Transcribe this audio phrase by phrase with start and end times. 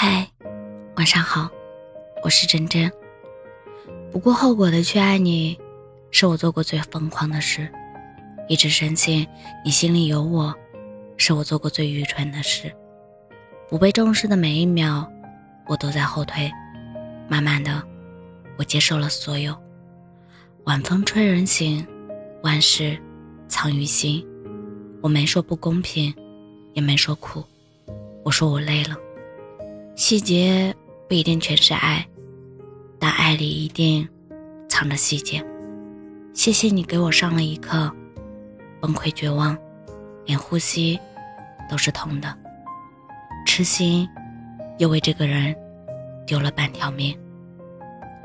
[0.00, 0.24] 嗨，
[0.94, 1.50] 晚上好，
[2.22, 2.88] 我是真真。
[4.12, 5.58] 不顾后果的去爱你，
[6.12, 7.68] 是我做过最疯狂的事。
[8.46, 9.26] 一直深信
[9.64, 10.54] 你心里有我，
[11.16, 12.72] 是我做过最愚蠢的事。
[13.68, 15.04] 不被重视的每一秒，
[15.66, 16.48] 我都在后退。
[17.28, 17.82] 慢慢的，
[18.56, 19.52] 我接受了所有。
[20.62, 21.84] 晚风吹人醒，
[22.44, 22.96] 万事
[23.48, 24.24] 藏于心。
[25.02, 26.14] 我没说不公平，
[26.74, 27.42] 也没说苦，
[28.22, 28.96] 我说我累了。
[29.98, 30.72] 细节
[31.08, 32.06] 不一定全是爱，
[33.00, 34.08] 但爱里一定
[34.68, 35.44] 藏着细节。
[36.32, 37.92] 谢谢你给我上了一课，
[38.80, 39.58] 崩溃绝望，
[40.24, 40.96] 连呼吸
[41.68, 42.32] 都是痛的，
[43.44, 44.08] 痴心
[44.78, 45.52] 又为这个人
[46.24, 47.18] 丢了半条命。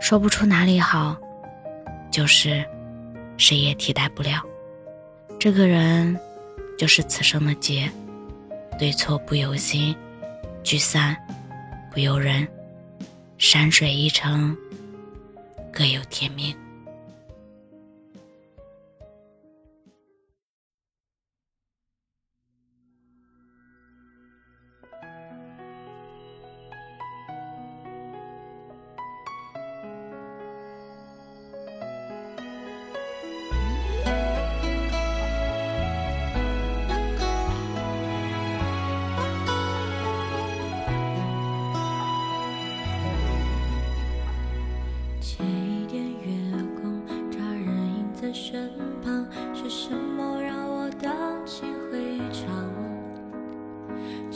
[0.00, 1.14] 说不出哪里好，
[2.10, 2.64] 就是
[3.36, 4.42] 谁也替代不了。
[5.38, 6.18] 这个人
[6.78, 7.90] 就是此生的劫，
[8.78, 9.94] 对错不由心，
[10.62, 11.14] 聚散。
[11.90, 12.46] 不由人，
[13.38, 14.56] 山水一程，
[15.72, 16.54] 各有天命。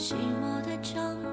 [0.03, 1.32] 寂寞的城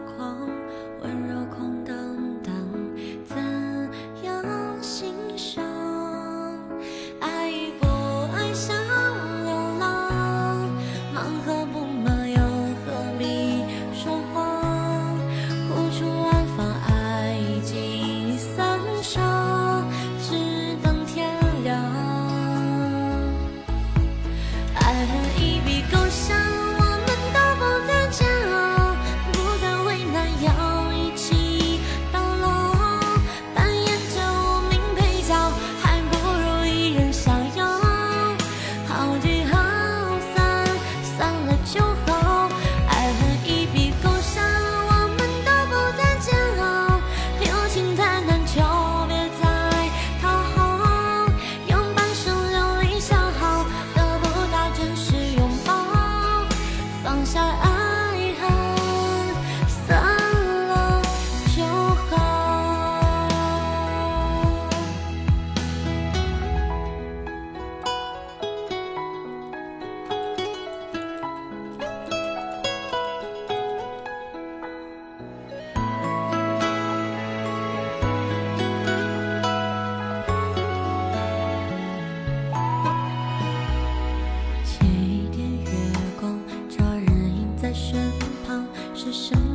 [89.01, 89.50] 是什么。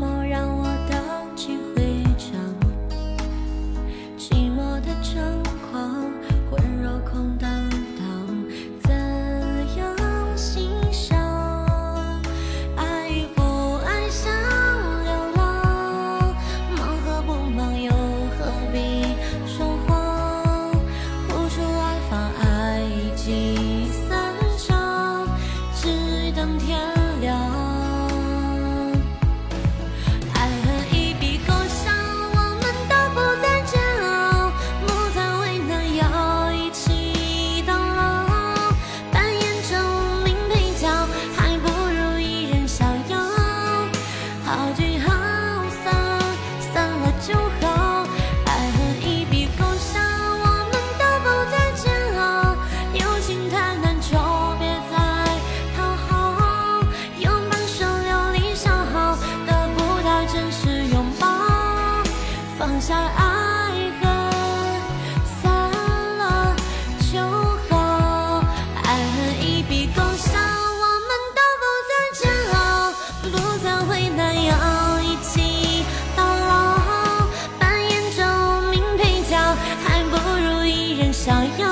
[81.25, 81.66] 逍遥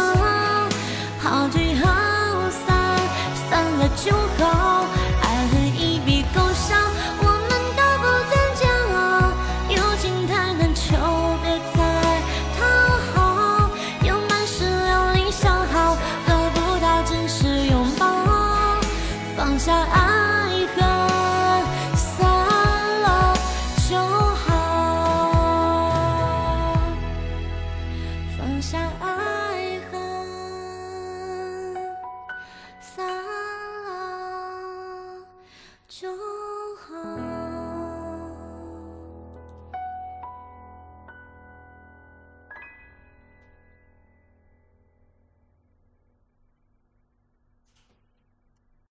[1.20, 1.48] 好。
[1.50, 1.86] 聚好。
[2.50, 2.98] 散，
[3.48, 4.42] 散了就好。
[5.22, 6.76] 爱恨一笔勾销，
[7.20, 8.62] 我们都不再煎
[8.96, 8.98] 熬。
[9.70, 10.98] 友情太难求，
[11.44, 11.78] 别再
[12.58, 12.66] 讨
[13.14, 13.70] 好，
[14.04, 15.96] 有满是流离相好，
[16.26, 18.02] 得不到真实拥抱。
[19.38, 20.84] 放下爱恨，
[21.96, 22.26] 散
[23.04, 23.38] 了
[23.88, 24.00] 就
[24.34, 24.50] 好。
[28.36, 29.33] 放下爱。